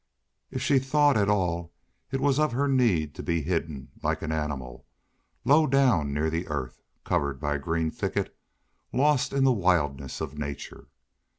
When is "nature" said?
10.39-10.87